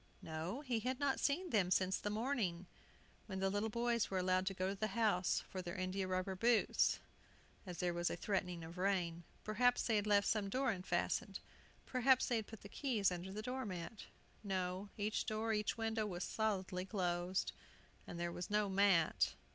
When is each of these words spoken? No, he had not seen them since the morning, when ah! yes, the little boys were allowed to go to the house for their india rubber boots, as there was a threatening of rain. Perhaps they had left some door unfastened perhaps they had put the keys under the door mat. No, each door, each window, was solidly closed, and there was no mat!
No, 0.23 0.61
he 0.61 0.79
had 0.79 0.99
not 0.99 1.19
seen 1.19 1.51
them 1.51 1.69
since 1.69 1.99
the 1.99 2.09
morning, 2.09 2.65
when 3.27 3.37
ah! 3.37 3.41
yes, 3.41 3.41
the 3.43 3.49
little 3.51 3.69
boys 3.69 4.09
were 4.09 4.17
allowed 4.17 4.47
to 4.47 4.55
go 4.55 4.67
to 4.69 4.73
the 4.73 4.87
house 4.97 5.43
for 5.47 5.61
their 5.61 5.75
india 5.75 6.07
rubber 6.07 6.33
boots, 6.33 6.99
as 7.67 7.77
there 7.77 7.93
was 7.93 8.09
a 8.09 8.15
threatening 8.15 8.63
of 8.63 8.79
rain. 8.79 9.21
Perhaps 9.43 9.83
they 9.83 9.97
had 9.97 10.07
left 10.07 10.27
some 10.27 10.49
door 10.49 10.71
unfastened 10.71 11.39
perhaps 11.85 12.25
they 12.25 12.37
had 12.37 12.47
put 12.47 12.61
the 12.61 12.67
keys 12.67 13.11
under 13.11 13.31
the 13.31 13.43
door 13.43 13.63
mat. 13.63 14.05
No, 14.43 14.89
each 14.97 15.27
door, 15.27 15.53
each 15.53 15.77
window, 15.77 16.07
was 16.07 16.23
solidly 16.23 16.83
closed, 16.83 17.51
and 18.07 18.19
there 18.19 18.31
was 18.31 18.49
no 18.49 18.69
mat! 18.69 19.35